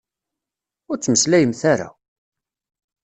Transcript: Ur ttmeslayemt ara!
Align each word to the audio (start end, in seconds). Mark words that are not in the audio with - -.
Ur 0.89 0.97
ttmeslayemt 0.97 1.61
ara! 1.71 1.87